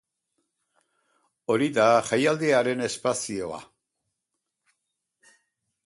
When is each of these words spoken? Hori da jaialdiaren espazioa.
Hori 1.55 1.67
da 1.75 1.85
jaialdiaren 2.09 2.83
espazioa. 2.89 3.63